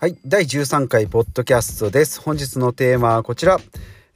[0.00, 2.20] はい第13回ポッドキャストです。
[2.20, 3.58] 本日のテーマはこちら。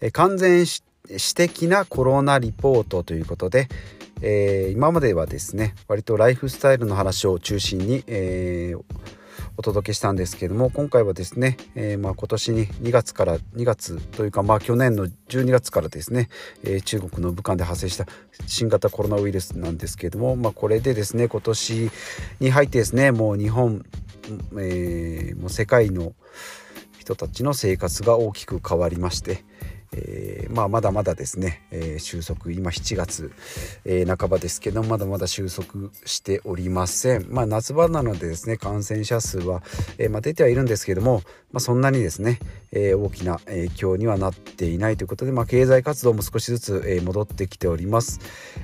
[0.00, 3.66] え完全私的なコロナリポートということで、
[4.20, 8.84] えー、今まではですね割とライフスタイルの話を中心に、えー、
[9.56, 16.28] お届けしたんですけども今回はですね、えー、まあ、今年に2月から2月というかまあ去年の12月からですね、
[16.62, 18.06] え中国の武漢で発生した
[18.46, 21.90] 新型コロナウイルスなんですけれども、まあ、これでですね今年
[22.38, 23.84] に入ってですねもう日本
[24.58, 26.14] えー、もう世界の
[26.98, 29.44] 人たちの生活が大きく変わりまして、
[29.94, 32.50] えー、まあ、まだまだですね、えー、収束。
[32.50, 33.32] 今7月、
[33.84, 39.62] えー、半ばですけどまだまだ収束しておりません、まあ、夏場なのでですね感染者数は、
[39.98, 42.38] えまあ、出てはいるんですけども、まあ、そんなにですね、
[42.72, 48.20] え大きな影響にはなっていないということで、まあ、経済活動も少しずつ、え戻ってきております、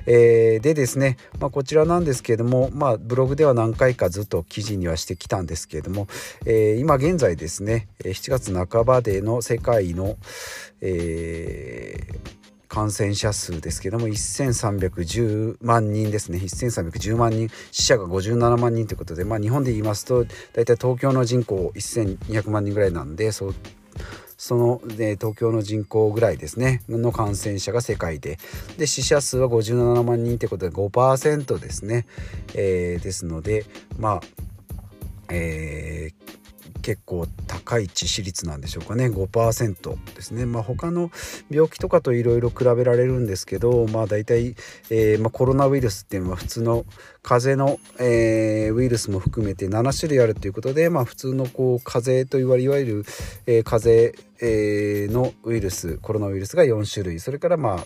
[0.07, 6.07] えでですね、まあ、こちらなんですけれども、まあ、ブログでは何回かずっと記事にはしてきたんですけれども、
[6.45, 10.17] え今現在ですね7月半ばでの世界の、
[10.81, 16.39] えー、感染者数ですけども1310万人ですね。
[16.39, 23.53] 1310万人死者が57万人ということで、まあ、日本で言いますと大体東京の人口1200万人ぐらいなんでそ
[24.37, 26.81] その、ね、東京の人口ぐらいですね。
[26.87, 28.39] の感染者が世界で。
[28.77, 32.05] で死者数は57万人ということで5%ですね、
[32.55, 33.65] えー、ですので
[33.97, 34.21] まあ
[35.31, 36.38] えー、
[36.89, 39.09] 結構高い致死率なんでしょうかね。
[39.09, 40.47] 5%ですね。
[40.47, 41.11] まあ他の
[41.51, 44.55] 病気とかといろいろ比べられるんですけどまあ大体、
[44.89, 46.85] えーまあ、コロナウイルスっていうのは普通の
[47.21, 53.05] 風邪の、えー、ウイルスも含めて7種類あるということでまあ普通のこう風邪といわれいわゆる、
[53.45, 57.19] えー、風邪、えー、のウイルスコロナウイルスが4種類。
[57.19, 57.85] それからまあ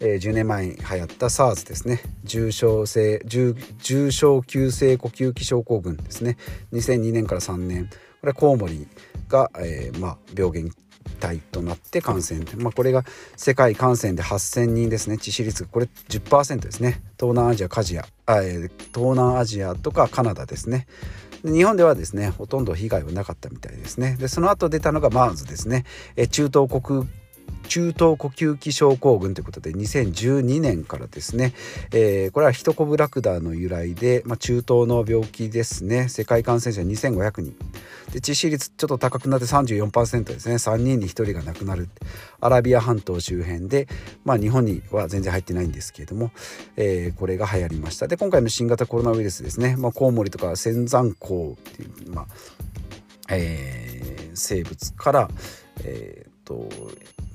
[0.00, 2.00] えー、10年前に流行った SARS ですね。
[2.24, 6.36] 重症性重症急性呼吸器症候群ですね。
[6.72, 7.88] 2002年から3年。
[8.20, 8.86] これはコウモリ
[9.28, 10.74] が、えー、まあ、病原
[11.20, 13.04] 体となって感染、まあ、これが
[13.36, 15.16] 世界感染で8,000人ですね。
[15.16, 17.02] 致死率これ10%ですね。
[17.18, 20.86] 東南アジアカジア、えー、東南アジアとかカナダですね。
[21.44, 24.16] 日本ではですねほとんど被害はなかったみたいですね。
[24.18, 25.84] でその後出たのが MERS ですね。
[26.30, 27.08] 中東国
[27.68, 31.52] 中等呼吸器症候群ということで2012年からですね、
[31.92, 36.08] えー、これはヒトコブラクダの由来で、まあ、中東の病気ですね。
[36.08, 37.56] 世界感染者2500人。
[38.12, 40.54] で致死率ちょっと高くなって34%ですね。
[40.54, 41.88] 3人に1人が亡くなる。
[42.40, 43.86] アラビア半島周辺で、
[44.24, 46.30] まあ、日本には全然入ってないんですけれども、
[46.76, 48.08] えー、これが流行りました。
[48.08, 52.26] で今回の新型コロナウイルスですね、まあ、コウモリとか仙山コウっていう、まあ
[53.30, 55.28] えー、生物から、
[55.84, 56.66] えーと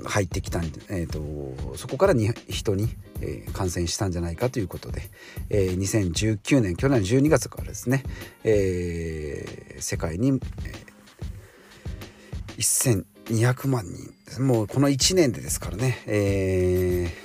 [0.03, 2.89] 入ってきたん、えーと、そこからに人に、
[3.21, 5.03] えー、感染したんじゃないかということで、
[5.49, 8.03] えー、2019年去年12月からですね、
[8.43, 17.22] えー、世界に、えー、1200万人もうこの1年でですからね、えー、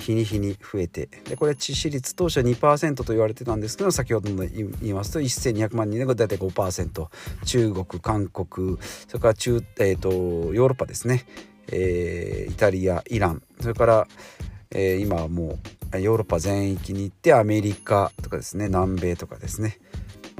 [0.00, 1.08] 日に日に増えて。
[1.28, 7.08] でこれ致死率当初2%と言われてたんですけど先ほどの言いますと1200万人で大体5%
[7.44, 8.78] 中国韓国
[9.08, 11.24] それから中、えーと、ヨーロッパですね、
[11.68, 13.42] えー、イタリアイラン。
[13.60, 14.08] それから、
[14.70, 15.58] えー、今はも
[15.94, 19.78] うヨーロッパ全域に行ってアメリカとかですね南米とかですね。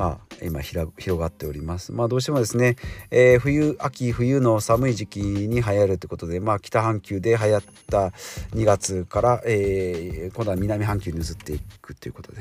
[0.00, 0.88] まあ、今広
[1.18, 1.92] がっております。
[1.92, 2.76] まあ、どうしてもですね、
[3.10, 8.06] えー、冬秋冬の寒い時期に流行るということで、まあ、北半球で流行った
[8.54, 12.40] 2月から、えー、今度は南半球に移っていくということで。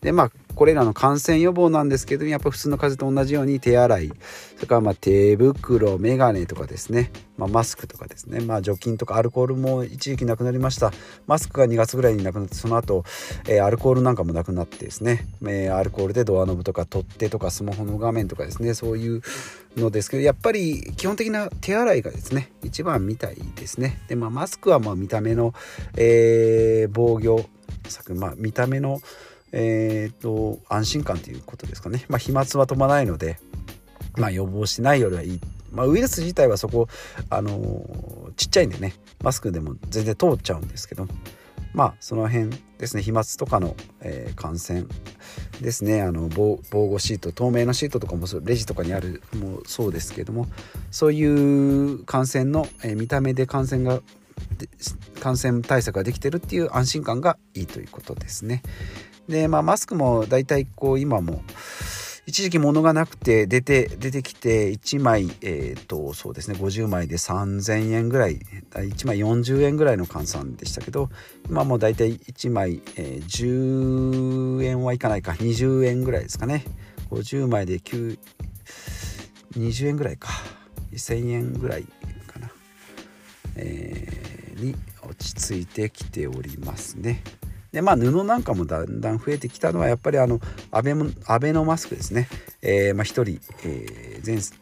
[0.00, 4.12] でまあこれらの感染予防なんですけどやっぱ普通の風邪と同じように手洗い
[4.56, 10.92] それからまあ手袋眼鏡とかですね、まあ、マスクとかですね、まあ、除菌とかアルコールも一時期なくなりました。
[11.28, 13.04] マスクが2月ぐらいになくなってその後、
[13.48, 18.74] えー、アルコールなんかもなくなってですね、えー、アルコールでドアノブとか取っ手とかスマホの画面とかですね。
[18.74, 19.22] そういう
[19.76, 24.00] のですけどやっぱり基本的な手洗いがですね一番みたいですね。
[24.08, 25.54] で、まあ、マスクはまあ見た目の、
[25.96, 27.44] えー、防御
[27.88, 29.00] 策まあ見た目の
[29.52, 33.38] えーと、安心感ということですかね、まあ、飛沫は飛ばないので、
[34.16, 35.40] まあ、予防しないよりはいい、
[35.72, 36.88] まあ、ウイルス自体はそこ、
[37.30, 41.06] あのー、ちっちゃいんでねマスクでも全然通っちゃうんですけど
[41.74, 43.02] まあその辺ですね。
[43.02, 44.84] 飛沫とかの、えー、感染
[45.60, 46.02] ですね。
[46.02, 50.46] あの防護シート透明なシートとかもレジとかにあるもそうですけども
[50.90, 54.00] そういう感染の、えー、見た目で感染が
[55.20, 58.62] 感染対策ができてるっていう安心感がいいということですね。
[59.28, 61.42] で、まあ、マスクも大体こう今も
[62.26, 68.38] 一時期物がなくて出て出てきて1枚えっ、ー、とそうですね50枚で3000円ぐらい
[68.72, 71.08] 1枚40円ぐらいの換算でしたけど
[71.48, 76.64] 今も大体1枚、えー、10円はいかないか20円ぐらいですかね。
[77.10, 78.18] 50枚で9
[79.56, 80.28] 20円ぐらいか。
[80.92, 81.84] 1000円ぐらい
[82.26, 82.50] かな、
[83.56, 87.22] えー、に落ち着いてきておりますね。
[87.72, 90.94] でまあ布なんかもだんだん増えてきたのはやっぱりあのアベ
[91.26, 92.28] アベノマスクですね、
[92.62, 94.52] えー、まあ、1人、えー、全1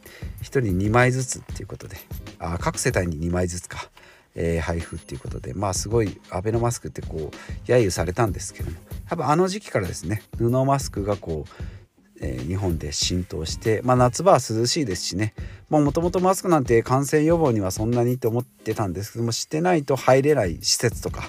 [0.43, 1.97] 人2枚ずつっていうことで。
[2.39, 3.89] あ各世帯に2枚ずつか、
[4.35, 5.55] えー、配布っていうことで。
[5.55, 8.77] まあすごいアベノマスクってこう揶揄されたんですけども。
[9.09, 11.77] 多分あの時期からですね布マスクがこう
[12.21, 15.35] えー、日本で浸透して、まあ、夏場は涼しいですしね。
[15.69, 21.29] もともとマスクなんて感染予防にはそんなにと思ってたんですけどもしてないと入れない施設とか、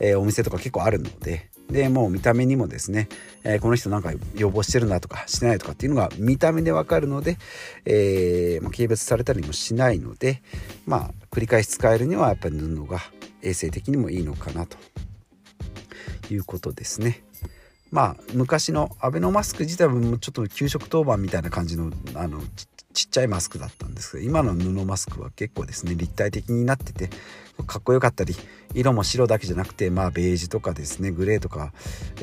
[0.00, 3.08] えー、お店とか結構あるのででもう見た目にもですね、
[3.42, 7.38] えー、この人なんか予防してるなとかしてないとかっていうのが見た目でわかるので、
[7.86, 10.42] えまあ、軽蔑されたりもしないので
[10.86, 13.00] まあ繰り返し使えるにはやっぱり布が
[13.42, 14.76] 衛生的にもいいのかなと
[16.30, 17.24] いうことですね。
[17.90, 22.40] まあ昔のアベノマスク自体もちょっと給食当番みたいな感じのあの
[22.94, 27.10] ちっちゃいマスクだったんですけど今の布マスクは結構ですね立体的になってて
[27.66, 28.34] かっこよかったり
[28.74, 31.72] 色も白だけじゃなくてまあベージュとかですねグレーとか、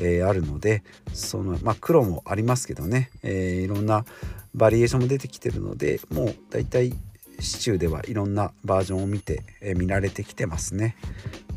[0.00, 0.82] えー、あるので
[1.12, 4.04] そのまあ黒もありますけどね、えー、いろんな
[4.54, 6.92] バリエーションも出てきてるのでもうだいたい
[7.38, 10.96] シチューではいろんなバージョンを見て、えー、見られてきてますね。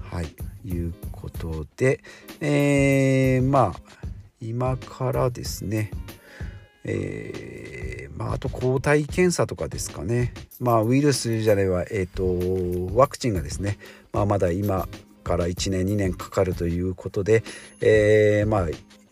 [0.02, 0.28] はい
[0.66, 2.02] いうことで、
[2.40, 3.96] えー、まあ
[4.42, 5.92] 今からですね、
[6.86, 13.78] えー、まあ、あと抗体検査とかですかね、まあ、ウイルスじゃないわ、えーと、ワクチンがですね、
[14.14, 14.88] まあ、まだ今
[15.24, 17.44] から1年2年かかるということで、
[17.82, 18.68] えー、まあ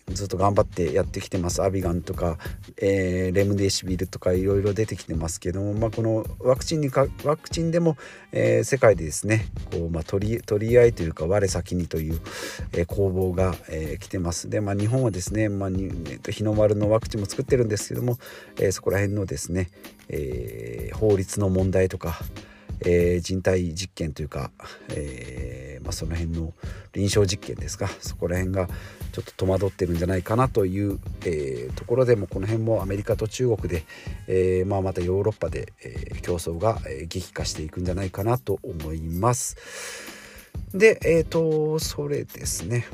[0.10, 1.64] ずっと頑張ってやってきてます。
[1.64, 2.38] アビガンとか、
[2.78, 7.96] えー、レムデシビルとかいろいろ出てきてますけども、まあ、このワクチンにかワクチンでも、
[8.32, 12.20] えー、世界でですねこう、まあ、取り取り合いというか我先にという、
[12.74, 14.50] えー、攻防が、えー、来てます。
[14.50, 18.18] で、まあ、日本はですね、まあにえー、と日の丸のワクチンも作ってるんですけども、
[18.58, 19.70] えー、そこら辺のですね、
[20.10, 22.20] えー、法律の問題とか
[22.86, 24.52] えー、人体実験というか、
[24.90, 26.54] えーまあ、その辺の
[26.94, 28.68] 臨床実験ですかそこら辺が
[29.12, 33.84] ちょっと戸惑ってるんじゃないかなという、えー、ところでもこの辺もアメリカと中国で、
[34.28, 39.58] えまあ、またヨーロッパで、え、競争が激化していくんじゃないかなと思います。
[40.74, 42.86] でえっ、とそれですね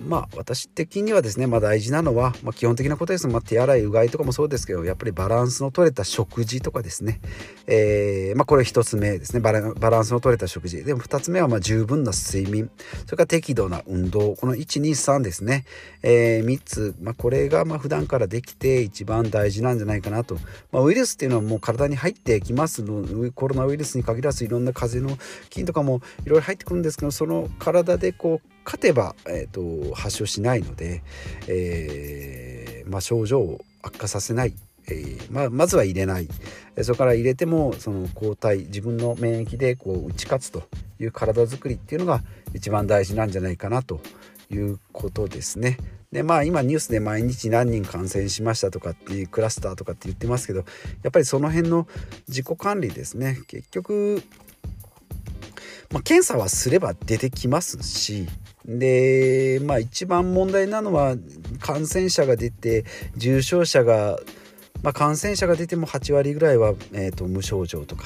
[0.00, 7.20] まあ私的にはですね、まあ、大事なのは、まあ、基本的なことです、まあ、手洗いうがいとかもそうですけどやっぱりバランスの取れた食事とかですね、
[7.66, 9.40] えー、まあ、これ1つ目ですね。
[9.40, 10.84] バランスの取れた食事。
[10.84, 12.70] でも2つ目はま十分な睡眠。
[13.06, 14.34] それから適度な運動。
[14.36, 15.64] この123ですね、
[16.02, 20.36] えー、3つ、まあ、これがまあ普段からできて一番大事なんじゃないかなと、
[20.72, 23.32] まあ、ウイルスっていうのはもう体に入ってきますの。
[23.32, 31.02] コロナウイルスに限らずいろんな風邪の菌とかもいろいろ入ってくるんですけどその体でこう勝てば、えーと、発症しないので、
[31.46, 34.54] えー、まあ、症状を悪化させない、
[34.88, 36.28] えー、まあ、まずは入れない
[36.82, 40.64] それから入れてもその抗体自分の免疫でこう打ち勝つと
[41.00, 42.22] いう体づくりっていうのが
[42.52, 44.00] 一番大事なんじゃないかなと
[44.50, 45.78] いうことですね。
[46.12, 50.60] でまあ今ニュースで毎日何人感染しましたとかっていうクラスターとかって言ってますけど
[51.02, 51.86] やっぱりその辺の
[52.28, 54.22] 自己管理ですね結局、
[55.90, 58.26] まあ、検査はすれば出てきますし
[58.68, 61.16] でまあ一番問題なのは
[61.58, 62.84] 感染者が出て
[63.16, 64.18] 重症者が、
[64.82, 68.04] まあ、感染者が出ても8割ぐらいは、えーと、無症状とか。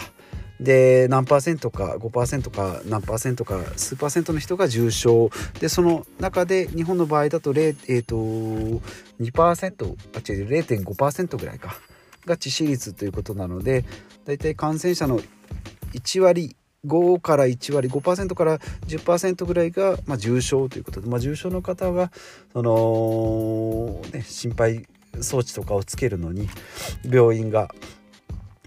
[0.60, 5.30] で何パーセントか5%か何パーセントか数パーセントの人が重症。
[5.58, 8.76] でその中で日本の場合だと,、えーと、2%
[9.24, 11.74] あ違う0.5%ぐらいか。
[12.26, 13.84] が致死率ということなので
[14.24, 15.20] だいたい感染者の
[15.92, 22.10] 1割5から1割5%から10%ぐらいが、まあ、重症ということで、まあ、重症の方は
[22.52, 24.86] その、ね、心肺
[25.20, 26.48] 装置とかをつけるのに
[27.08, 27.68] 病院が、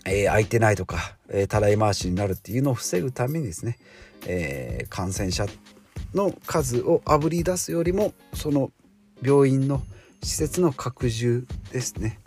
[0.05, 3.77] えー、空いてないとか、えー、たらい回しになるっていうのを防ぐためにですね、
[4.27, 5.45] えー、感染者
[6.13, 8.72] の数をあぶり出すよりもその
[9.22, 9.81] 病院の
[10.24, 12.19] 施設の拡充ですね。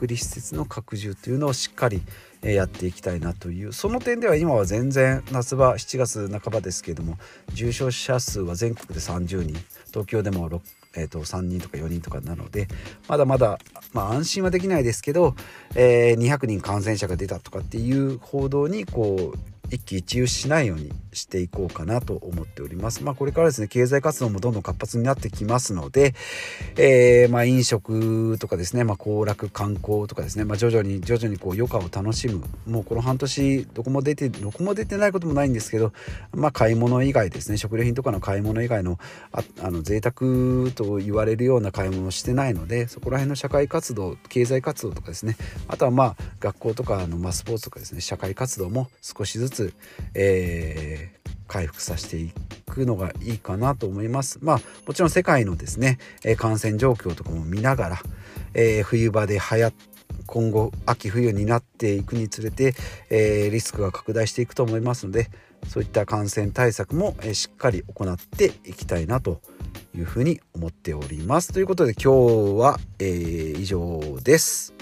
[0.00, 2.00] 隔離施設の拡充というのをしっかり
[2.40, 7.18] やっていきたいなというその点では今は全然夏場7月半ばですけれども
[7.52, 9.58] 重症者数は全国で30人。
[9.88, 10.60] 東京でも6
[10.96, 12.66] えー、と3人とか4人とかなので
[13.06, 13.60] まだまだ、
[13.92, 15.36] まあ、安心はできないですけど、
[15.76, 23.02] えー、200人感染者が出たとかっていう報道にこう一喜一憂しないようにしていこうかなと思っております。
[23.02, 26.14] まあ、これからですね経済活動もどんどん活発になってきますので、
[26.76, 35.92] えー、まあ、飲食とかですね、まあ、行楽観光とかですね、まあ、徐々に徐々にこう余暇を楽しむもうこの半年どこも出てどこも出てないこともないんですけど、
[36.32, 38.98] まあ、買い物以外ですね食料品とかの買い物以外の
[39.32, 45.36] ああの贅沢と言われるような買い物をしてないのでそこら辺の社会活動経済活動とかですね
[45.68, 49.59] あとはまあ学校とかの、まあ、スポーツとかですね社会活動も少しずつ、
[50.14, 52.32] えー、回復させてい
[52.66, 54.38] くのがいいかなと思います。
[54.40, 58.02] まあもちろん世界のですねえ感染状況とかも見ながら、
[58.54, 59.72] えー、冬場で流行
[60.26, 62.74] 今後秋冬になっていくにつれて、
[63.10, 65.28] えー、リスクが拡大していくと思いますので
[65.66, 69.40] そういった感染対策も、えー、しっかり行っていきたいなと
[69.94, 71.52] いうふうに思っております。
[71.52, 74.79] ということで今日は、えー、以上です。